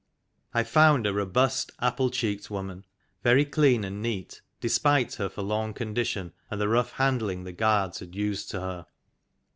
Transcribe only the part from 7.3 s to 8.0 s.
the guards